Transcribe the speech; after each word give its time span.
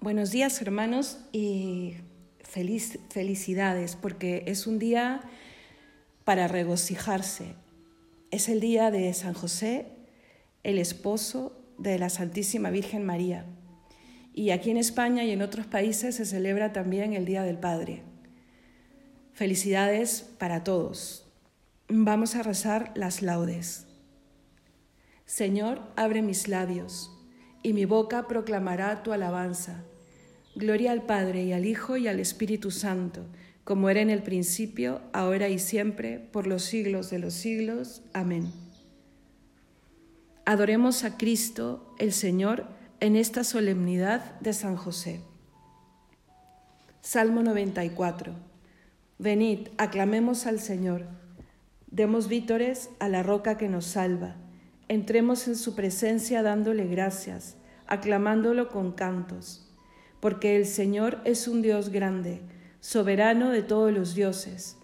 Buenos 0.00 0.30
días 0.30 0.62
hermanos 0.62 1.18
y 1.32 1.96
feliz, 2.44 3.00
felicidades 3.10 3.96
porque 3.96 4.44
es 4.46 4.68
un 4.68 4.78
día 4.78 5.22
para 6.22 6.46
regocijarse. 6.46 7.56
Es 8.30 8.48
el 8.48 8.60
día 8.60 8.92
de 8.92 9.12
San 9.12 9.34
José, 9.34 9.86
el 10.62 10.78
esposo 10.78 11.60
de 11.78 11.98
la 11.98 12.10
Santísima 12.10 12.70
Virgen 12.70 13.04
María. 13.04 13.44
Y 14.32 14.50
aquí 14.50 14.70
en 14.70 14.76
España 14.76 15.24
y 15.24 15.32
en 15.32 15.42
otros 15.42 15.66
países 15.66 16.14
se 16.14 16.26
celebra 16.26 16.72
también 16.72 17.12
el 17.12 17.24
Día 17.24 17.42
del 17.42 17.58
Padre. 17.58 18.04
Felicidades 19.32 20.22
para 20.38 20.62
todos. 20.62 21.26
Vamos 21.88 22.36
a 22.36 22.44
rezar 22.44 22.92
las 22.94 23.20
laudes. 23.20 23.88
Señor, 25.26 25.82
abre 25.96 26.22
mis 26.22 26.46
labios, 26.46 27.17
y 27.62 27.72
mi 27.72 27.84
boca 27.84 28.26
proclamará 28.28 29.02
tu 29.02 29.12
alabanza. 29.12 29.84
Gloria 30.54 30.92
al 30.92 31.02
Padre 31.02 31.44
y 31.44 31.52
al 31.52 31.66
Hijo 31.66 31.96
y 31.96 32.08
al 32.08 32.20
Espíritu 32.20 32.70
Santo, 32.70 33.26
como 33.64 33.90
era 33.90 34.00
en 34.00 34.10
el 34.10 34.22
principio, 34.22 35.00
ahora 35.12 35.48
y 35.48 35.58
siempre, 35.58 36.18
por 36.18 36.46
los 36.46 36.62
siglos 36.62 37.10
de 37.10 37.18
los 37.18 37.34
siglos. 37.34 38.02
Amén. 38.12 38.50
Adoremos 40.46 41.04
a 41.04 41.18
Cristo, 41.18 41.94
el 41.98 42.12
Señor, 42.12 42.64
en 43.00 43.16
esta 43.16 43.44
solemnidad 43.44 44.40
de 44.40 44.54
San 44.54 44.76
José. 44.76 45.20
Salmo 47.02 47.42
94. 47.42 48.32
Venid, 49.18 49.68
aclamemos 49.76 50.46
al 50.46 50.60
Señor, 50.60 51.06
demos 51.90 52.28
vítores 52.28 52.88
a 52.98 53.08
la 53.08 53.22
roca 53.22 53.58
que 53.58 53.68
nos 53.68 53.84
salva, 53.84 54.36
entremos 54.88 55.46
en 55.48 55.56
su 55.56 55.74
presencia 55.74 56.42
dándole 56.42 56.86
gracias, 56.86 57.57
aclamándolo 57.88 58.68
con 58.68 58.92
cantos 58.92 59.68
porque 60.20 60.56
el 60.56 60.66
Señor 60.66 61.18
es 61.24 61.46
un 61.48 61.62
Dios 61.62 61.90
grande, 61.90 62.40
soberano 62.80 63.50
de 63.50 63.62
todos 63.62 63.92
los 63.92 64.14
dioses. 64.14 64.76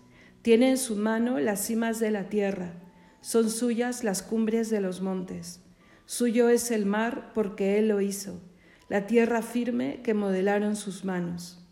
Tiene 0.43 0.71
en 0.71 0.79
su 0.79 0.97
mano 0.97 1.39
las 1.39 1.67
cimas 1.67 1.99
de 2.01 2.11
la 2.11 2.29
tierra, 2.29 2.75
son 3.21 3.51
suyas 3.51 4.05
las 4.05 4.23
cumbres 4.23 4.71
de 4.71 4.81
los 4.81 5.01
montes. 5.01 5.61
Suyo 6.07 6.51
es 6.51 6.71
el 6.71 6.85
mar 6.85 7.33
porque 7.35 7.79
Él 7.79 7.89
lo 7.89 8.01
hizo, 8.01 8.41
la 8.89 9.07
tierra 9.07 9.43
firme 9.43 10.03
que 10.03 10.15
modelaron 10.15 10.77
sus 10.77 11.05
manos. 11.05 11.67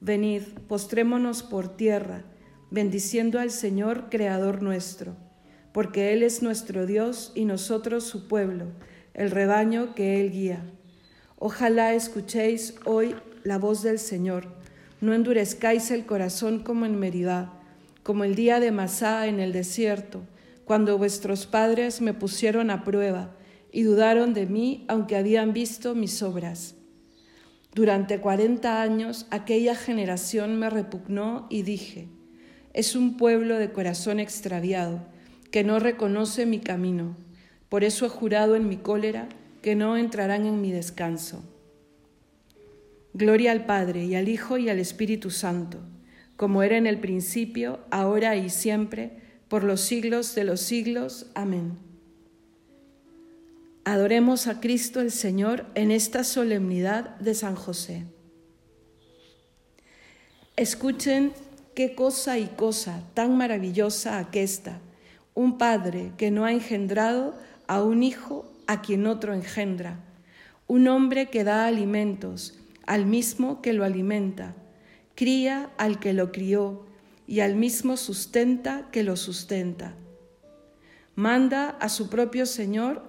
Venid, 0.00 0.42
postrémonos 0.68 1.42
por 1.42 1.76
tierra, 1.76 2.24
bendiciendo 2.70 3.40
al 3.40 3.50
Señor, 3.50 4.08
Creador 4.08 4.62
nuestro, 4.62 5.16
porque 5.72 6.12
Él 6.12 6.22
es 6.22 6.42
nuestro 6.42 6.86
Dios 6.86 7.32
y 7.34 7.44
nosotros 7.44 8.04
su 8.04 8.28
pueblo, 8.28 8.66
el 9.16 9.30
rebaño 9.30 9.94
que 9.94 10.20
Él 10.20 10.30
guía. 10.30 10.62
Ojalá 11.38 11.94
escuchéis 11.94 12.74
hoy 12.84 13.16
la 13.44 13.56
voz 13.56 13.82
del 13.82 13.98
Señor. 13.98 14.46
No 15.00 15.14
endurezcáis 15.14 15.90
el 15.90 16.04
corazón 16.04 16.62
como 16.62 16.84
en 16.84 16.98
Meribá, 16.98 17.58
como 18.02 18.24
el 18.24 18.34
día 18.34 18.60
de 18.60 18.72
Masá 18.72 19.26
en 19.26 19.40
el 19.40 19.54
desierto, 19.54 20.22
cuando 20.66 20.98
vuestros 20.98 21.46
padres 21.46 22.02
me 22.02 22.12
pusieron 22.12 22.70
a 22.70 22.84
prueba 22.84 23.34
y 23.72 23.84
dudaron 23.84 24.34
de 24.34 24.44
mí, 24.44 24.84
aunque 24.86 25.16
habían 25.16 25.54
visto 25.54 25.94
mis 25.94 26.22
obras. 26.22 26.74
Durante 27.74 28.20
cuarenta 28.20 28.82
años 28.82 29.26
aquella 29.30 29.74
generación 29.74 30.58
me 30.58 30.68
repugnó 30.68 31.46
y 31.48 31.62
dije, 31.62 32.08
es 32.74 32.94
un 32.94 33.16
pueblo 33.16 33.56
de 33.56 33.72
corazón 33.72 34.20
extraviado, 34.20 35.00
que 35.50 35.64
no 35.64 35.78
reconoce 35.78 36.44
mi 36.44 36.60
camino. 36.60 37.16
Por 37.68 37.84
eso 37.84 38.06
he 38.06 38.08
jurado 38.08 38.54
en 38.56 38.68
mi 38.68 38.76
cólera, 38.76 39.28
que 39.62 39.74
no 39.74 39.96
entrarán 39.96 40.46
en 40.46 40.60
mi 40.60 40.70
descanso. 40.70 41.42
Gloria 43.14 43.50
al 43.52 43.66
Padre 43.66 44.04
y 44.04 44.14
al 44.14 44.28
Hijo 44.28 44.58
y 44.58 44.68
al 44.68 44.78
Espíritu 44.78 45.30
Santo, 45.30 45.78
como 46.36 46.62
era 46.62 46.76
en 46.76 46.86
el 46.86 47.00
principio, 47.00 47.80
ahora 47.90 48.36
y 48.36 48.50
siempre, 48.50 49.10
por 49.48 49.64
los 49.64 49.80
siglos 49.80 50.34
de 50.34 50.44
los 50.44 50.60
siglos. 50.60 51.26
Amén. 51.34 51.78
Adoremos 53.84 54.48
a 54.48 54.60
Cristo 54.60 55.00
el 55.00 55.10
Señor 55.10 55.66
en 55.74 55.90
esta 55.90 56.24
solemnidad 56.24 57.16
de 57.20 57.34
San 57.34 57.54
José. 57.54 58.04
Escuchen 60.56 61.32
qué 61.74 61.94
cosa 61.94 62.38
y 62.38 62.46
cosa 62.46 63.02
tan 63.14 63.36
maravillosa 63.36 64.18
aquesta, 64.18 64.80
un 65.34 65.58
padre 65.58 66.12
que 66.16 66.30
no 66.30 66.44
ha 66.44 66.52
engendrado 66.52 67.36
a 67.68 67.82
un 67.82 68.02
hijo 68.02 68.44
a 68.66 68.82
quien 68.82 69.06
otro 69.06 69.34
engendra, 69.34 70.00
un 70.66 70.88
hombre 70.88 71.30
que 71.30 71.44
da 71.44 71.66
alimentos 71.66 72.58
al 72.86 73.06
mismo 73.06 73.62
que 73.62 73.72
lo 73.72 73.84
alimenta, 73.84 74.54
cría 75.14 75.70
al 75.76 75.98
que 75.98 76.12
lo 76.12 76.32
crió 76.32 76.86
y 77.26 77.40
al 77.40 77.56
mismo 77.56 77.96
sustenta 77.96 78.88
que 78.90 79.02
lo 79.02 79.16
sustenta. 79.16 79.94
Manda 81.14 81.70
a 81.70 81.88
su 81.88 82.08
propio 82.08 82.46
Señor 82.46 83.02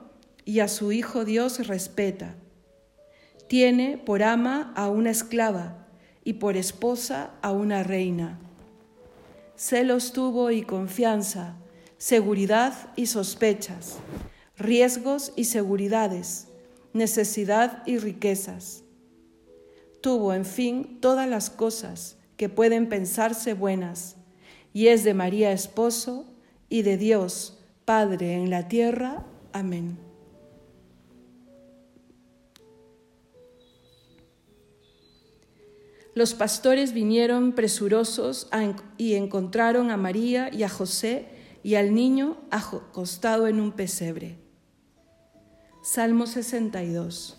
y 0.45 0.59
a 0.61 0.67
su 0.67 0.91
Hijo 0.91 1.25
Dios 1.25 1.67
respeta. 1.67 2.35
Tiene 3.47 3.97
por 3.97 4.23
ama 4.23 4.73
a 4.75 4.89
una 4.89 5.11
esclava 5.11 5.87
y 6.23 6.33
por 6.33 6.57
esposa 6.57 7.31
a 7.41 7.51
una 7.51 7.83
reina. 7.83 8.39
Celos 9.55 10.13
tuvo 10.13 10.51
y 10.51 10.61
confianza, 10.63 11.55
seguridad 11.97 12.91
y 12.95 13.07
sospechas 13.07 13.99
riesgos 14.57 15.33
y 15.35 15.45
seguridades, 15.45 16.47
necesidad 16.93 17.83
y 17.85 17.99
riquezas. 17.99 18.83
Tuvo, 20.01 20.33
en 20.33 20.45
fin, 20.45 20.97
todas 20.99 21.29
las 21.29 21.49
cosas 21.49 22.17
que 22.37 22.49
pueden 22.49 22.89
pensarse 22.89 23.53
buenas, 23.53 24.15
y 24.73 24.87
es 24.87 25.03
de 25.03 25.13
María 25.13 25.51
esposo 25.51 26.25
y 26.69 26.81
de 26.81 26.97
Dios 26.97 27.59
Padre 27.85 28.33
en 28.33 28.49
la 28.49 28.67
tierra. 28.67 29.25
Amén. 29.53 29.97
Los 36.13 36.33
pastores 36.33 36.93
vinieron 36.93 37.53
presurosos 37.53 38.49
y 38.97 39.13
encontraron 39.13 39.91
a 39.91 39.97
María 39.97 40.49
y 40.51 40.63
a 40.63 40.69
José 40.69 41.27
y 41.63 41.75
al 41.75 41.93
niño 41.93 42.37
acostado 42.49 43.47
en 43.47 43.61
un 43.61 43.71
pesebre. 43.71 44.46
Salmo 45.89 46.27
62. 46.27 47.37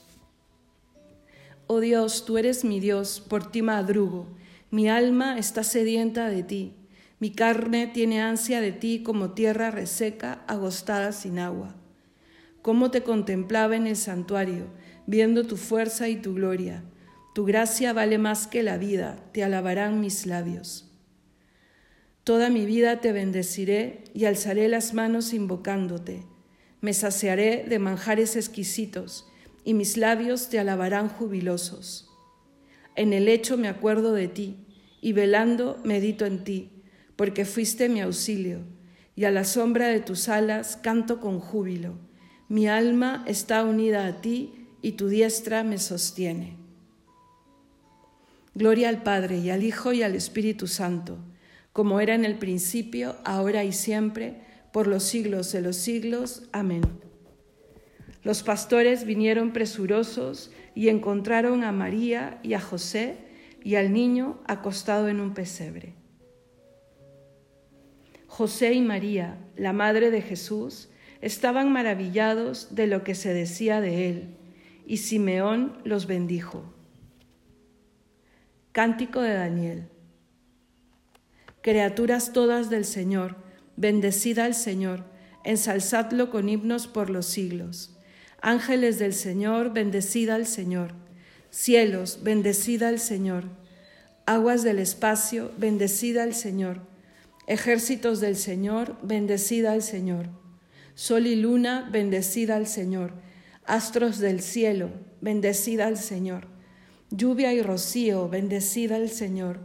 Oh 1.66 1.80
Dios, 1.80 2.24
tú 2.24 2.38
eres 2.38 2.64
mi 2.64 2.80
Dios, 2.80 3.20
por 3.20 3.50
ti 3.50 3.60
madrugo, 3.60 4.26
mi 4.70 4.88
alma 4.88 5.38
está 5.38 5.62
sedienta 5.62 6.30
de 6.30 6.44
ti, 6.44 6.72
mi 7.20 7.30
carne 7.30 7.88
tiene 7.88 8.22
ansia 8.22 8.62
de 8.62 8.72
ti 8.72 9.02
como 9.02 9.32
tierra 9.32 9.70
reseca, 9.70 10.44
agostada 10.46 11.12
sin 11.12 11.38
agua. 11.38 11.76
Cómo 12.62 12.90
te 12.90 13.02
contemplaba 13.02 13.76
en 13.76 13.86
el 13.86 13.96
santuario, 13.96 14.68
viendo 15.06 15.46
tu 15.46 15.58
fuerza 15.58 16.08
y 16.08 16.16
tu 16.16 16.32
gloria. 16.32 16.84
Tu 17.34 17.44
gracia 17.44 17.92
vale 17.92 18.16
más 18.16 18.46
que 18.46 18.62
la 18.62 18.78
vida, 18.78 19.22
te 19.32 19.44
alabarán 19.44 20.00
mis 20.00 20.24
labios. 20.24 20.90
Toda 22.24 22.48
mi 22.48 22.64
vida 22.64 23.02
te 23.02 23.12
bendeciré 23.12 24.04
y 24.14 24.24
alzaré 24.24 24.68
las 24.68 24.94
manos 24.94 25.34
invocándote 25.34 26.24
me 26.80 26.92
saciaré 26.92 27.64
de 27.68 27.78
manjares 27.78 28.36
exquisitos, 28.36 29.26
y 29.64 29.74
mis 29.74 29.96
labios 29.96 30.48
te 30.48 30.58
alabarán 30.58 31.08
jubilosos. 31.08 32.10
En 32.94 33.12
el 33.12 33.26
lecho 33.26 33.56
me 33.56 33.68
acuerdo 33.68 34.12
de 34.12 34.28
ti, 34.28 34.56
y 35.00 35.12
velando 35.12 35.80
medito 35.84 36.24
en 36.26 36.44
ti, 36.44 36.70
porque 37.16 37.44
fuiste 37.44 37.88
mi 37.88 38.00
auxilio, 38.00 38.60
y 39.14 39.24
a 39.24 39.30
la 39.30 39.44
sombra 39.44 39.88
de 39.88 40.00
tus 40.00 40.28
alas 40.28 40.76
canto 40.76 41.20
con 41.20 41.40
júbilo. 41.40 41.98
Mi 42.48 42.68
alma 42.68 43.24
está 43.26 43.64
unida 43.64 44.06
a 44.06 44.20
ti, 44.20 44.66
y 44.80 44.92
tu 44.92 45.08
diestra 45.08 45.64
me 45.64 45.78
sostiene. 45.78 46.56
Gloria 48.54 48.88
al 48.88 49.02
Padre, 49.02 49.38
y 49.38 49.50
al 49.50 49.64
Hijo, 49.64 49.92
y 49.92 50.02
al 50.02 50.14
Espíritu 50.14 50.66
Santo, 50.66 51.18
como 51.72 52.00
era 52.00 52.14
en 52.14 52.24
el 52.24 52.38
principio, 52.38 53.16
ahora 53.24 53.64
y 53.64 53.72
siempre, 53.72 54.40
por 54.78 54.86
los 54.86 55.02
siglos 55.02 55.50
de 55.50 55.60
los 55.60 55.74
siglos. 55.74 56.44
Amén. 56.52 56.82
Los 58.22 58.44
pastores 58.44 59.04
vinieron 59.04 59.52
presurosos 59.52 60.52
y 60.72 60.88
encontraron 60.88 61.64
a 61.64 61.72
María 61.72 62.38
y 62.44 62.54
a 62.54 62.60
José 62.60 63.16
y 63.64 63.74
al 63.74 63.92
niño 63.92 64.40
acostado 64.46 65.08
en 65.08 65.18
un 65.18 65.34
pesebre. 65.34 65.94
José 68.28 68.72
y 68.74 68.80
María, 68.80 69.38
la 69.56 69.72
madre 69.72 70.12
de 70.12 70.22
Jesús, 70.22 70.90
estaban 71.22 71.72
maravillados 71.72 72.76
de 72.76 72.86
lo 72.86 73.02
que 73.02 73.16
se 73.16 73.34
decía 73.34 73.80
de 73.80 74.08
él, 74.08 74.36
y 74.86 74.98
Simeón 74.98 75.78
los 75.82 76.06
bendijo. 76.06 76.72
Cántico 78.70 79.22
de 79.22 79.34
Daniel. 79.34 79.88
Criaturas 81.62 82.32
todas 82.32 82.70
del 82.70 82.84
Señor, 82.84 83.47
Bendecida 83.78 84.44
al 84.44 84.56
Señor, 84.56 85.04
ensalzadlo 85.44 86.30
con 86.30 86.48
himnos 86.48 86.88
por 86.88 87.10
los 87.10 87.26
siglos. 87.26 87.96
Ángeles 88.40 88.98
del 88.98 89.14
Señor, 89.14 89.72
bendecida 89.72 90.34
al 90.34 90.46
Señor. 90.46 90.94
Cielos, 91.50 92.18
bendecida 92.24 92.88
al 92.88 92.98
Señor. 92.98 93.44
Aguas 94.26 94.64
del 94.64 94.80
espacio, 94.80 95.52
bendecida 95.58 96.24
al 96.24 96.34
Señor. 96.34 96.80
Ejércitos 97.46 98.18
del 98.18 98.34
Señor, 98.34 98.96
bendecida 99.04 99.70
al 99.70 99.82
Señor. 99.82 100.26
Sol 100.96 101.28
y 101.28 101.36
luna, 101.36 101.88
bendecida 101.92 102.56
al 102.56 102.66
Señor. 102.66 103.12
Astros 103.64 104.18
del 104.18 104.40
cielo, 104.40 104.90
bendecida 105.20 105.86
al 105.86 105.98
Señor. 105.98 106.48
Lluvia 107.10 107.52
y 107.52 107.62
rocío, 107.62 108.28
bendecida 108.28 108.96
al 108.96 109.08
Señor. 109.08 109.60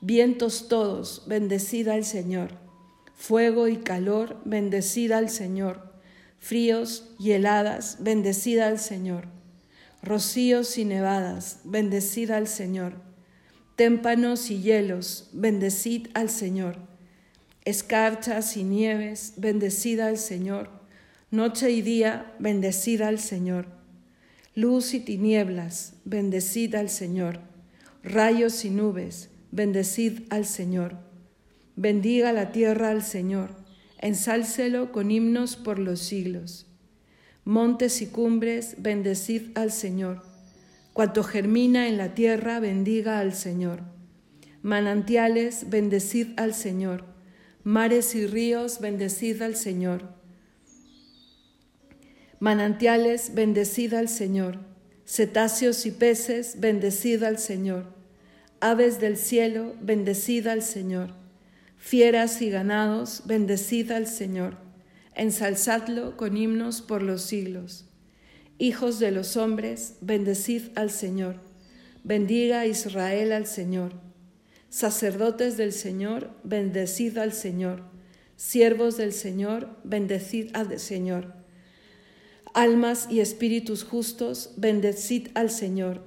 Vientos 0.00 0.66
todos, 0.66 1.22
bendecida 1.28 1.94
al 1.94 2.04
Señor. 2.04 2.67
Fuego 3.18 3.68
y 3.68 3.76
calor, 3.76 4.40
bendecida 4.46 5.18
al 5.18 5.28
Señor. 5.28 5.92
Fríos 6.38 7.14
y 7.18 7.32
heladas, 7.32 7.98
bendecida 8.00 8.68
al 8.68 8.78
Señor. 8.78 9.26
Rocíos 10.02 10.78
y 10.78 10.86
nevadas, 10.86 11.60
bendecida 11.64 12.38
al 12.38 12.48
Señor. 12.48 12.94
Témpanos 13.76 14.50
y 14.50 14.62
hielos, 14.62 15.28
bendecid 15.34 16.08
al 16.14 16.30
Señor 16.30 16.88
escarchas 17.68 18.56
y 18.56 18.64
nieves, 18.64 19.34
bendecida 19.36 20.06
al 20.06 20.16
Señor. 20.16 20.70
Noche 21.30 21.70
y 21.70 21.82
día, 21.82 22.32
bendecida 22.38 23.08
al 23.08 23.18
Señor. 23.18 23.66
Luz 24.54 24.94
y 24.94 25.00
tinieblas, 25.00 25.92
bendecida 26.06 26.80
al 26.80 26.88
Señor. 26.88 27.40
Rayos 28.02 28.64
y 28.64 28.70
nubes, 28.70 29.28
bendecid 29.52 30.22
al 30.30 30.46
Señor. 30.46 30.96
Bendiga 31.80 32.32
la 32.32 32.50
tierra 32.50 32.90
al 32.90 33.04
Señor, 33.04 33.50
ensálcelo 33.98 34.90
con 34.90 35.12
himnos 35.12 35.54
por 35.54 35.78
los 35.78 36.00
siglos. 36.00 36.66
Montes 37.44 38.02
y 38.02 38.08
cumbres, 38.08 38.74
bendecid 38.78 39.56
al 39.56 39.70
Señor. 39.70 40.22
Cuanto 40.92 41.22
germina 41.22 41.86
en 41.86 41.96
la 41.96 42.16
tierra, 42.16 42.58
bendiga 42.58 43.20
al 43.20 43.32
Señor. 43.32 43.82
Manantiales, 44.60 45.70
bendecid 45.70 46.30
al 46.36 46.52
Señor 46.52 47.04
Mares 47.68 48.14
y 48.14 48.26
ríos, 48.26 48.80
bendecid 48.80 49.42
al 49.42 49.54
Señor. 49.54 50.08
Manantiales, 52.40 53.34
bendecid 53.34 53.92
al 53.92 54.08
Señor. 54.08 54.58
Cetáceos 55.06 55.84
y 55.84 55.90
peces, 55.90 56.60
bendecid 56.60 57.22
al 57.24 57.38
Señor. 57.38 57.92
Aves 58.60 59.00
del 59.00 59.18
cielo, 59.18 59.74
bendecid 59.82 60.46
al 60.46 60.62
Señor. 60.62 61.27
Fieras 61.78 62.42
y 62.42 62.50
ganados, 62.50 63.22
bendecid 63.24 63.92
al 63.92 64.06
Señor. 64.06 64.56
Ensalzadlo 65.14 66.16
con 66.16 66.36
himnos 66.36 66.82
por 66.82 67.02
los 67.02 67.22
siglos. 67.22 67.86
Hijos 68.58 68.98
de 68.98 69.12
los 69.12 69.36
hombres, 69.36 69.94
bendecid 70.00 70.70
al 70.74 70.90
Señor. 70.90 71.36
Bendiga 72.02 72.66
Israel 72.66 73.32
al 73.32 73.46
Señor. 73.46 73.92
Sacerdotes 74.68 75.56
del 75.56 75.72
Señor, 75.72 76.30
bendecid 76.42 77.16
al 77.16 77.32
Señor. 77.32 77.82
Siervos 78.36 78.96
del 78.96 79.12
Señor, 79.12 79.76
bendecid 79.84 80.50
al 80.54 80.78
Señor. 80.78 81.34
Almas 82.54 83.06
y 83.10 83.20
espíritus 83.20 83.84
justos, 83.84 84.54
bendecid 84.56 85.28
al 85.34 85.50
Señor. 85.50 86.02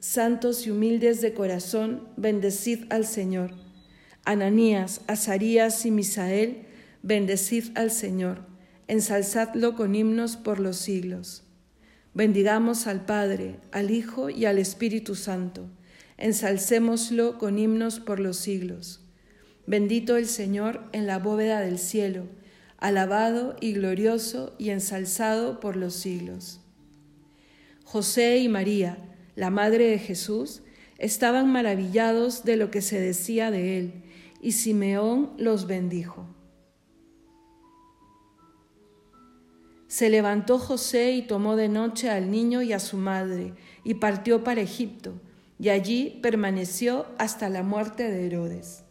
Santos 0.00 0.66
y 0.66 0.70
humildes 0.70 1.22
de 1.22 1.32
corazón, 1.32 2.08
bendecid 2.16 2.84
al 2.90 3.06
Señor. 3.06 3.63
Ananías, 4.24 5.00
Azarías 5.06 5.84
y 5.86 5.90
Misael, 5.90 6.66
bendecid 7.02 7.76
al 7.76 7.90
Señor. 7.90 8.46
Ensalzadlo 8.88 9.76
con 9.76 9.94
himnos 9.94 10.36
por 10.36 10.60
los 10.60 10.76
siglos. 10.76 11.42
Bendigamos 12.12 12.86
al 12.86 13.04
Padre, 13.04 13.56
al 13.72 13.90
Hijo 13.90 14.30
y 14.30 14.44
al 14.44 14.58
Espíritu 14.58 15.14
Santo 15.14 15.68
ensalcémoslo 16.16 17.38
con 17.38 17.58
himnos 17.58 18.00
por 18.00 18.20
los 18.20 18.36
siglos. 18.36 19.00
Bendito 19.66 20.16
el 20.16 20.26
Señor 20.26 20.82
en 20.92 21.06
la 21.06 21.18
bóveda 21.18 21.60
del 21.60 21.78
cielo, 21.78 22.26
alabado 22.78 23.56
y 23.60 23.72
glorioso 23.72 24.54
y 24.58 24.70
ensalzado 24.70 25.60
por 25.60 25.76
los 25.76 25.94
siglos. 25.94 26.60
José 27.84 28.38
y 28.38 28.48
María, 28.48 28.98
la 29.36 29.50
madre 29.50 29.88
de 29.88 29.98
Jesús, 29.98 30.62
estaban 30.98 31.50
maravillados 31.50 32.44
de 32.44 32.56
lo 32.56 32.70
que 32.70 32.82
se 32.82 33.00
decía 33.00 33.50
de 33.50 33.78
él, 33.78 33.92
y 34.44 34.52
Simeón 34.52 35.30
los 35.38 35.66
bendijo. 35.66 36.26
Se 39.86 40.10
levantó 40.10 40.58
José 40.58 41.12
y 41.12 41.22
tomó 41.22 41.56
de 41.56 41.70
noche 41.70 42.10
al 42.10 42.30
niño 42.30 42.60
y 42.60 42.74
a 42.74 42.78
su 42.78 42.98
madre, 42.98 43.54
y 43.84 43.94
partió 43.94 44.44
para 44.44 44.60
Egipto 44.60 45.14
y 45.58 45.70
allí 45.70 46.18
permaneció 46.22 47.06
hasta 47.16 47.48
la 47.48 47.62
muerte 47.62 48.10
de 48.10 48.26
Herodes. 48.26 48.84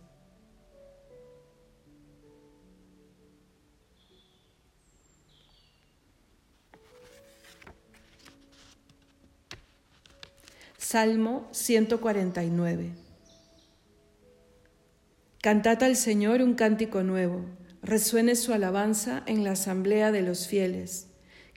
Salmo 10.80 11.48
149 11.52 13.03
Cantad 15.44 15.84
al 15.84 15.98
Señor 15.98 16.42
un 16.42 16.54
cántico 16.54 17.04
nuevo, 17.04 17.44
resuene 17.82 18.38
su 18.38 18.54
alabanza 18.54 19.24
en 19.26 19.44
la 19.44 19.52
asamblea 19.52 20.14
de 20.14 20.22
los 20.22 20.48
fieles, 20.48 21.10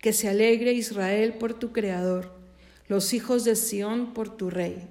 que 0.03 0.13
se 0.13 0.29
alegre 0.29 0.73
Israel 0.73 1.35
por 1.35 1.55
tu 1.55 1.71
Creador, 1.71 2.37
los 2.89 3.15
hijos 3.15 3.45
de 3.45 3.55
Sión 3.55 4.13
por 4.13 4.37
tu 4.37 4.51
Rey. 4.51 4.89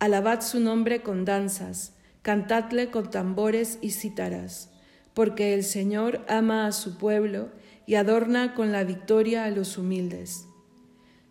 Alabad 0.00 0.40
su 0.40 0.58
nombre 0.58 1.02
con 1.02 1.24
danzas, 1.24 1.92
cantadle 2.22 2.90
con 2.90 3.12
tambores 3.12 3.78
y 3.80 3.92
cítaras, 3.92 4.70
porque 5.14 5.54
el 5.54 5.62
Señor 5.62 6.24
ama 6.26 6.66
a 6.66 6.72
su 6.72 6.98
pueblo 6.98 7.52
y 7.86 7.94
adorna 7.94 8.56
con 8.56 8.72
la 8.72 8.82
victoria 8.82 9.44
a 9.44 9.50
los 9.50 9.78
humildes. 9.78 10.48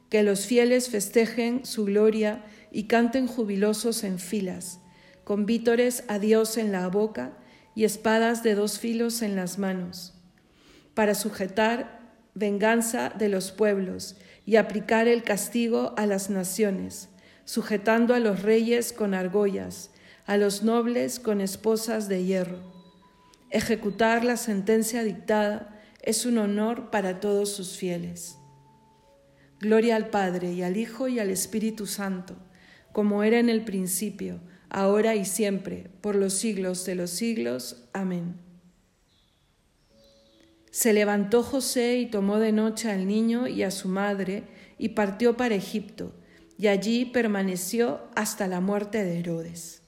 Que 0.10 0.24
los 0.24 0.46
fieles 0.46 0.88
festejen 0.88 1.66
su 1.66 1.84
gloria 1.84 2.46
y 2.72 2.86
canten 2.86 3.28
jubilosos 3.28 4.06
en 4.06 4.20
filas, 4.20 4.80
con 5.24 5.46
vítores 5.46 6.04
a 6.08 6.20
Dios 6.20 6.58
en 6.58 6.72
la 6.72 6.88
boca 6.88 7.34
y 7.76 7.86
espadas 7.86 8.44
de 8.44 8.56
dos 8.56 8.80
filos 8.80 9.22
en 9.22 9.36
las 9.36 9.58
manos, 9.58 10.14
para 10.94 11.16
sujetar 11.16 12.02
venganza 12.36 13.10
de 13.10 13.30
los 13.30 13.52
pueblos 13.52 14.16
y 14.46 14.58
aplicar 14.58 15.08
el 15.08 15.24
castigo 15.24 15.94
a 15.98 16.06
las 16.06 16.30
naciones 16.30 17.10
sujetando 17.46 18.14
a 18.14 18.20
los 18.20 18.42
reyes 18.42 18.94
con 18.94 19.14
argollas, 19.14 19.92
a 20.26 20.38
los 20.38 20.64
nobles 20.64 21.20
con 21.20 21.42
esposas 21.42 22.08
de 22.08 22.24
hierro. 22.24 22.60
Ejecutar 23.50 24.24
la 24.24 24.38
sentencia 24.38 25.04
dictada 25.04 25.82
es 26.02 26.26
un 26.26 26.38
honor 26.38 26.90
para 26.90 27.20
todos 27.20 27.50
sus 27.54 27.78
fieles. 27.78 28.38
Gloria 29.60 29.96
al 29.96 30.10
Padre 30.10 30.54
y 30.54 30.64
al 30.64 30.78
Hijo 30.78 31.08
y 31.08 31.20
al 31.20 31.30
Espíritu 31.30 31.86
Santo, 31.86 32.36
como 32.92 33.24
era 33.24 33.40
en 33.40 33.50
el 33.50 33.64
principio, 33.64 34.40
ahora 34.74 35.16
y 35.16 35.24
siempre, 35.24 35.90
por 36.02 36.16
los 36.16 36.34
siglos 36.34 36.84
de 36.86 36.96
los 36.96 37.12
siglos. 37.12 37.86
Amén. 37.94 38.36
Se 40.72 40.92
levantó 40.92 41.44
José 41.44 41.98
y 41.98 42.08
tomó 42.08 42.40
de 42.40 42.52
noche 42.52 42.92
al 42.92 43.08
niño 43.08 43.48
y 43.48 43.64
a 43.64 43.72
su 43.72 43.88
madre 43.88 44.44
y 44.78 44.90
partió 44.90 45.38
para 45.38 45.56
Egipto 45.56 46.14
y 46.58 46.68
allí 46.68 47.06
permaneció 47.06 48.02
hasta 48.16 48.48
la 48.48 48.60
muerte 48.60 49.04
de 49.04 49.20
Herodes. 49.20 49.84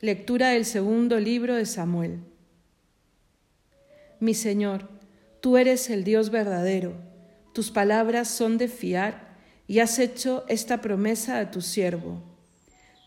Lectura 0.00 0.50
del 0.50 0.64
segundo 0.64 1.18
libro 1.20 1.54
de 1.54 1.64
Samuel. 1.64 2.31
Mi 4.22 4.34
Señor, 4.34 4.88
tú 5.40 5.56
eres 5.56 5.90
el 5.90 6.04
Dios 6.04 6.30
verdadero, 6.30 6.92
tus 7.52 7.72
palabras 7.72 8.28
son 8.28 8.56
de 8.56 8.68
fiar 8.68 9.34
y 9.66 9.80
has 9.80 9.98
hecho 9.98 10.44
esta 10.46 10.80
promesa 10.80 11.40
a 11.40 11.50
tu 11.50 11.60
siervo. 11.60 12.22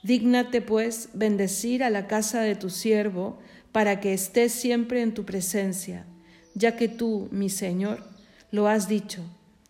Dígnate, 0.03 0.61
pues, 0.61 1.07
bendecir 1.13 1.85
a 1.85 1.89
la 1.89 2.07
casa 2.07 2.41
de 2.41 2.55
tu 2.55 2.69
siervo, 2.69 3.39
para 3.71 4.01
que 4.01 4.13
esté 4.13 4.49
siempre 4.49 5.01
en 5.01 5.13
tu 5.13 5.23
presencia, 5.23 6.05
ya 6.53 6.75
que 6.75 6.89
tú, 6.89 7.29
mi 7.31 7.49
Señor, 7.49 8.03
lo 8.51 8.67
has 8.67 8.89
dicho, 8.89 9.21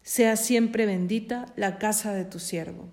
sea 0.02 0.38
siempre 0.38 0.88
bendita 0.88 1.54
la 1.56 1.78
casa 1.78 2.12
de 2.16 2.25
tu 2.25 2.40
siervo. 2.40 2.90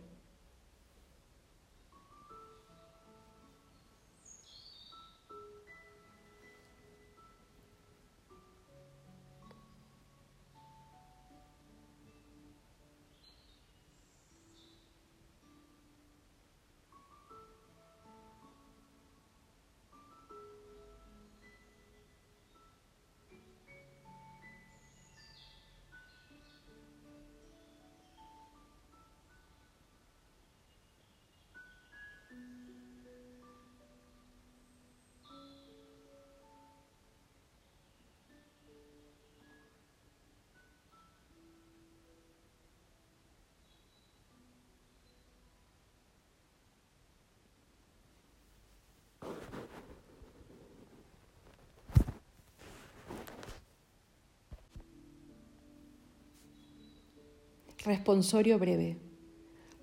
Responsorio 57.85 58.61
breve. 58.61 58.97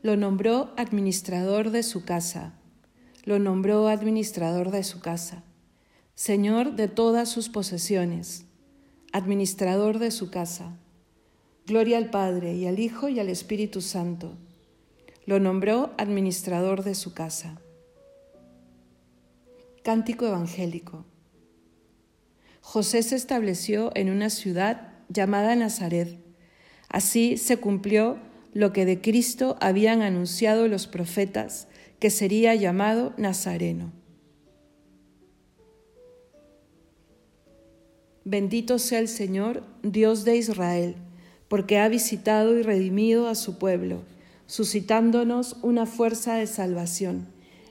Lo 0.01 0.15
nombró 0.15 0.73
administrador 0.77 1.71
de 1.71 1.83
su 1.83 2.05
casa. 2.05 2.53
Lo 3.25 3.39
nombró 3.39 3.89
administrador 3.89 4.71
de 4.71 4.83
su 4.85 5.01
casa. 5.01 5.43
Señor 6.15 6.77
de 6.77 6.87
todas 6.87 7.27
sus 7.27 7.49
posesiones. 7.49 8.45
Administrador 9.11 9.99
de 9.99 10.11
su 10.11 10.31
casa. 10.31 10.77
Gloria 11.65 11.97
al 11.97 12.09
Padre 12.09 12.55
y 12.55 12.67
al 12.67 12.79
Hijo 12.79 13.09
y 13.09 13.19
al 13.19 13.27
Espíritu 13.27 13.81
Santo. 13.81 14.37
Lo 15.25 15.41
nombró 15.41 15.93
administrador 15.97 16.83
de 16.83 16.95
su 16.95 17.13
casa. 17.13 17.59
Cántico 19.83 20.25
Evangélico. 20.25 21.05
José 22.61 23.03
se 23.03 23.17
estableció 23.17 23.91
en 23.93 24.09
una 24.09 24.29
ciudad 24.29 24.93
llamada 25.09 25.53
Nazaret. 25.57 26.28
Así 26.89 27.38
se 27.38 27.58
cumplió 27.58 28.17
lo 28.53 28.74
que 28.74 28.86
de 28.86 29.00
Cristo 29.00 29.58
habían 29.62 30.01
anunciado 30.01 30.67
los 30.67 30.88
profetas, 30.88 31.67
que 32.00 32.10
sería 32.10 32.55
llamado 32.55 33.13
Nazareno. 33.17 33.91
Bendito 38.25 38.79
sea 38.79 39.00
el 39.00 39.08
Señor, 39.08 39.63
Dios 39.84 40.25
de 40.25 40.36
Israel, 40.36 40.96
porque 41.48 41.79
ha 41.79 41.88
visitado 41.88 42.58
y 42.58 42.63
redimido 42.63 43.27
a 43.27 43.36
su 43.36 43.58
pueblo, 43.58 44.01
suscitándonos 44.46 45.58
una 45.62 45.86
fuerza 45.86 46.36
de 46.36 46.48
salvación 46.48 47.27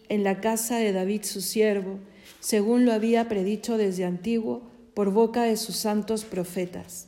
en 0.08 0.24
la 0.24 0.40
casa 0.40 0.78
de 0.78 0.92
David 0.92 1.22
su 1.24 1.40
siervo, 1.40 1.98
según 2.40 2.86
lo 2.86 2.92
había 2.92 3.28
predicho 3.28 3.76
desde 3.76 4.04
antiguo 4.04 4.62
por 4.94 5.12
boca 5.12 5.42
de 5.42 5.56
sus 5.56 5.76
santos 5.76 6.24
profetas. 6.24 7.07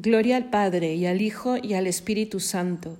Gloria 0.00 0.36
al 0.36 0.48
Padre 0.48 0.94
y 0.94 1.06
al 1.06 1.20
Hijo 1.20 1.56
y 1.60 1.74
al 1.74 1.88
Espíritu 1.88 2.38
Santo, 2.38 2.96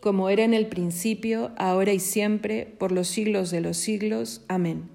como 0.00 0.30
era 0.30 0.42
en 0.42 0.52
el 0.52 0.66
principio, 0.66 1.52
ahora 1.56 1.92
y 1.92 2.00
siempre, 2.00 2.66
por 2.76 2.90
los 2.90 3.06
siglos 3.06 3.52
de 3.52 3.60
los 3.60 3.76
siglos. 3.76 4.42
Amén. 4.48 4.88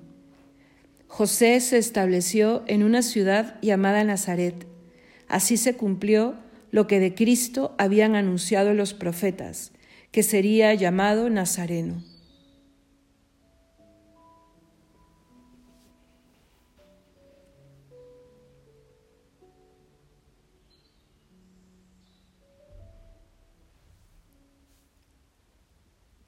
José 1.08 1.62
se 1.62 1.78
estableció 1.78 2.66
en 2.68 2.84
una 2.84 3.02
ciudad 3.02 3.58
llamada 3.62 4.04
Nazaret. 4.04 4.68
Así 5.30 5.56
se 5.56 5.78
cumplió 5.78 6.36
lo 6.72 6.88
que 6.88 7.00
de 7.00 7.16
Cristo 7.16 7.74
habían 7.78 8.18
anunciado 8.18 8.74
los 8.74 8.94
profetas, 8.94 9.72
que 10.12 10.24
sería 10.24 10.74
llamado 10.74 11.30
Nazareno. 11.30 12.04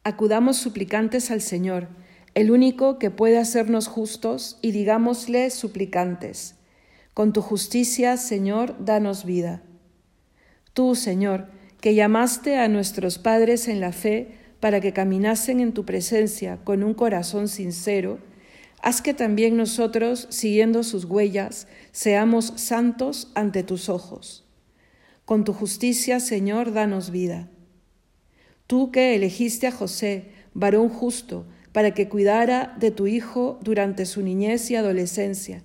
Acudamos 0.07 0.55
suplicantes 0.55 1.31
al 1.31 1.41
Señor, 1.41 1.89
el 2.33 2.49
único 2.49 2.97
que 2.97 3.11
puede 3.11 3.37
hacernos 3.37 3.89
justos, 3.89 4.57
y 4.61 4.71
digámosle 4.71 5.49
suplicantes, 5.49 6.55
con 7.13 7.33
tu 7.33 7.41
justicia, 7.41 8.15
Señor, 8.15 8.73
danos 8.79 9.25
vida. 9.25 9.63
Tú, 10.71 10.95
Señor, 10.95 11.49
que 11.81 11.93
llamaste 11.93 12.57
a 12.57 12.69
nuestros 12.69 13.17
padres 13.17 13.67
en 13.67 13.81
la 13.81 13.91
fe 13.91 14.31
para 14.61 14.79
que 14.79 14.93
caminasen 14.93 15.59
en 15.59 15.73
tu 15.73 15.83
presencia 15.83 16.59
con 16.63 16.83
un 16.85 16.93
corazón 16.93 17.49
sincero, 17.49 18.19
haz 18.81 19.01
que 19.01 19.13
también 19.13 19.57
nosotros, 19.57 20.27
siguiendo 20.29 20.83
sus 20.83 21.03
huellas, 21.03 21.67
seamos 21.91 22.53
santos 22.55 23.29
ante 23.35 23.61
tus 23.61 23.89
ojos. 23.89 24.45
Con 25.25 25.43
tu 25.43 25.51
justicia, 25.51 26.21
Señor, 26.21 26.71
danos 26.71 27.11
vida. 27.11 27.49
Tú 28.67 28.91
que 28.91 29.15
elegiste 29.15 29.67
a 29.67 29.71
José, 29.71 30.25
varón 30.53 30.89
justo, 30.89 31.45
para 31.71 31.93
que 31.93 32.09
cuidara 32.09 32.75
de 32.79 32.91
tu 32.91 33.07
Hijo 33.07 33.59
durante 33.61 34.05
su 34.05 34.21
niñez 34.21 34.69
y 34.69 34.75
adolescencia, 34.75 35.63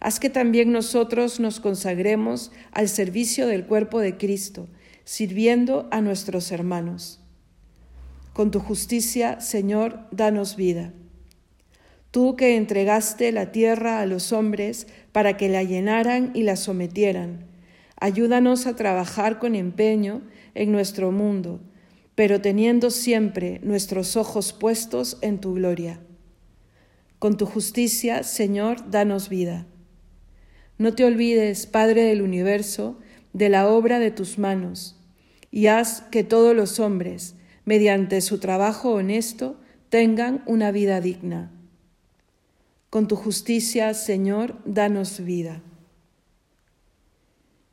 haz 0.00 0.18
que 0.18 0.30
también 0.30 0.72
nosotros 0.72 1.40
nos 1.40 1.60
consagremos 1.60 2.50
al 2.72 2.88
servicio 2.88 3.46
del 3.46 3.66
cuerpo 3.66 4.00
de 4.00 4.16
Cristo, 4.16 4.66
sirviendo 5.04 5.88
a 5.90 6.00
nuestros 6.00 6.50
hermanos. 6.50 7.20
Con 8.32 8.50
tu 8.50 8.60
justicia, 8.60 9.40
Señor, 9.40 10.06
danos 10.10 10.56
vida. 10.56 10.94
Tú 12.10 12.34
que 12.34 12.56
entregaste 12.56 13.30
la 13.32 13.52
tierra 13.52 14.00
a 14.00 14.06
los 14.06 14.32
hombres 14.32 14.86
para 15.12 15.36
que 15.36 15.50
la 15.50 15.64
llenaran 15.64 16.30
y 16.34 16.44
la 16.44 16.56
sometieran, 16.56 17.44
ayúdanos 18.00 18.66
a 18.66 18.74
trabajar 18.74 19.38
con 19.38 19.54
empeño 19.54 20.22
en 20.54 20.72
nuestro 20.72 21.12
mundo 21.12 21.60
pero 22.18 22.40
teniendo 22.40 22.90
siempre 22.90 23.60
nuestros 23.62 24.16
ojos 24.16 24.52
puestos 24.52 25.18
en 25.20 25.38
tu 25.38 25.54
gloria. 25.54 26.00
Con 27.20 27.36
tu 27.36 27.46
justicia, 27.46 28.24
Señor, 28.24 28.90
danos 28.90 29.28
vida. 29.28 29.68
No 30.78 30.96
te 30.96 31.04
olvides, 31.04 31.68
Padre 31.68 32.02
del 32.02 32.22
universo, 32.22 32.98
de 33.34 33.48
la 33.48 33.68
obra 33.68 34.00
de 34.00 34.10
tus 34.10 34.36
manos, 34.36 34.96
y 35.52 35.68
haz 35.68 36.00
que 36.10 36.24
todos 36.24 36.56
los 36.56 36.80
hombres, 36.80 37.36
mediante 37.64 38.20
su 38.20 38.38
trabajo 38.38 38.94
honesto, 38.94 39.56
tengan 39.88 40.42
una 40.44 40.72
vida 40.72 41.00
digna. 41.00 41.52
Con 42.90 43.06
tu 43.06 43.14
justicia, 43.14 43.94
Señor, 43.94 44.58
danos 44.64 45.24
vida. 45.24 45.62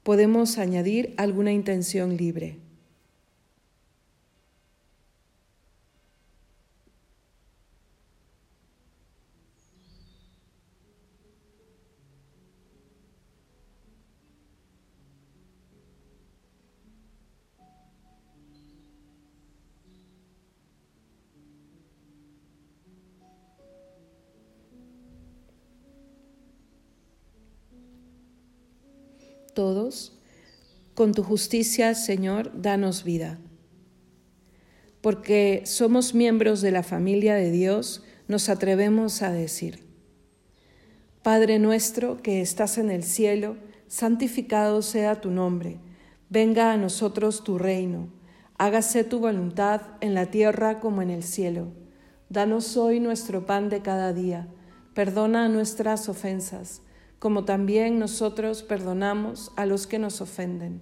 Podemos 0.04 0.60
añadir 0.60 1.16
alguna 1.18 1.52
intención 1.52 2.16
libre. 2.16 2.60
Todos, 29.56 30.16
con 30.94 31.14
tu 31.14 31.24
justicia, 31.24 31.96
Señor, 31.96 32.52
danos 32.62 33.04
vida. 33.04 33.40
Porque 35.02 35.64
somos 35.66 36.14
miembros 36.14 36.62
de 36.62 36.72
la 36.72 36.84
familia 36.84 37.34
de 37.34 37.50
Dios, 37.50 38.04
nos 38.28 38.50
atrevemos 38.50 39.24
a 39.24 39.32
decir, 39.32 39.84
Padre 41.24 41.58
nuestro 41.58 42.22
que 42.22 42.42
estás 42.42 42.78
en 42.78 42.92
el 42.92 43.04
cielo, 43.04 43.58
santificado 43.88 44.84
sea 44.84 45.22
tu 45.22 45.32
nombre, 45.32 45.80
venga 46.30 46.72
a 46.72 46.78
nosotros 46.78 47.44
tu 47.44 47.58
reino, 47.58 48.10
hágase 48.58 49.04
tu 49.04 49.20
voluntad 49.20 49.82
en 50.02 50.14
la 50.14 50.28
tierra 50.28 50.80
como 50.80 51.02
en 51.02 51.10
el 51.10 51.24
cielo. 51.24 51.72
Danos 52.30 52.78
hoy 52.78 53.00
nuestro 53.00 53.46
pan 53.46 53.70
de 53.70 53.82
cada 53.82 54.14
día, 54.14 54.48
perdona 54.94 55.50
nuestras 55.50 56.10
ofensas 56.10 56.82
como 57.26 57.44
también 57.44 57.98
nosotros 57.98 58.62
perdonamos 58.62 59.52
a 59.56 59.66
los 59.66 59.88
que 59.88 59.98
nos 59.98 60.22
ofenden. 60.22 60.82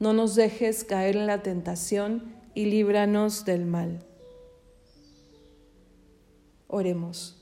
no 0.00 0.12
nos 0.12 0.34
dejes 0.34 0.82
caer 0.82 1.14
en 1.14 1.28
la 1.28 1.44
tentación 1.44 2.34
y 2.56 2.64
líbranos 2.64 3.44
del 3.44 3.66
mal. 3.66 4.04
Oremos. 6.66 7.40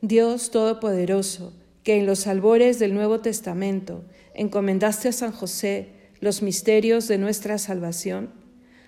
Dios 0.00 0.52
Todopoderoso, 0.52 1.54
que 1.82 1.98
en 1.98 2.06
los 2.06 2.28
albores 2.28 2.78
del 2.78 2.94
Nuevo 2.94 3.18
Testamento 3.18 4.04
encomendaste 4.32 5.08
a 5.08 5.12
San 5.12 5.32
José 5.32 5.88
los 6.20 6.40
misterios 6.40 7.08
de 7.08 7.18
nuestra 7.18 7.58
salvación, 7.58 8.30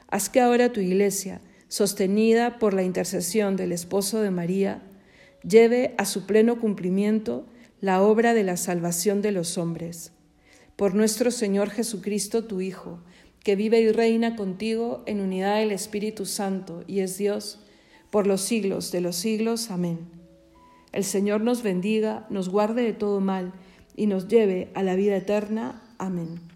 haz 0.07 0.29
que 0.29 0.41
ahora 0.41 0.73
tu 0.73 0.79
iglesia, 0.79 1.41
sostenida 1.67 2.61
por 2.61 2.75
la 2.75 2.85
intercesión 2.85 3.57
del 3.57 3.73
esposo 3.73 4.21
de 4.21 4.31
María, 4.31 4.85
lleve 5.49 5.95
a 5.99 6.05
su 6.05 6.27
pleno 6.27 6.61
cumplimiento 6.61 7.47
la 7.81 8.03
obra 8.03 8.35
de 8.35 8.45
la 8.45 8.57
salvación 8.57 9.23
de 9.23 9.33
los 9.33 9.59
hombres 9.59 10.13
por 10.77 10.95
nuestro 10.95 11.31
Señor 11.31 11.71
Jesucristo, 11.71 12.45
tu 12.45 12.61
Hijo, 12.61 12.99
que 13.45 13.57
vive 13.57 13.81
y 13.81 13.93
reina 13.93 14.37
contigo 14.37 15.03
en 15.07 15.21
unidad 15.21 15.59
del 15.59 15.73
Espíritu 15.73 16.27
Santo 16.27 16.85
y 16.87 17.01
es 17.01 17.19
Dios, 17.19 17.61
por 18.11 18.27
los 18.27 18.41
siglos 18.41 18.93
de 18.93 19.01
los 19.01 19.17
siglos. 19.17 19.71
Amén. 19.71 20.01
El 20.93 21.05
Señor 21.05 21.41
nos 21.41 21.63
bendiga, 21.63 22.27
nos 22.31 22.49
guarde 22.49 22.83
de 22.83 22.93
todo 22.93 23.21
mal 23.21 23.53
y 23.97 24.07
nos 24.07 24.29
lleve 24.29 24.71
a 24.75 24.83
la 24.83 24.95
vida 24.95 25.17
eterna. 25.17 25.83
Amén. 25.99 26.52